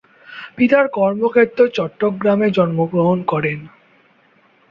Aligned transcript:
পিতার 0.57 0.85
কর্মক্ষেত্র 0.91 1.59
চট্টগ্রামে 1.75 2.47
জন্মগ্রহণ 2.51 3.19
করেন। 3.23 3.59